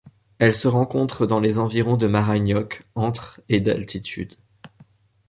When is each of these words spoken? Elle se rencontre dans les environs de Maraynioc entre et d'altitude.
Elle 0.39 0.51
se 0.53 0.67
rencontre 0.67 1.27
dans 1.27 1.39
les 1.39 1.59
environs 1.59 1.95
de 1.95 2.07
Maraynioc 2.07 2.81
entre 2.95 3.39
et 3.49 3.61
d'altitude. 3.61 4.33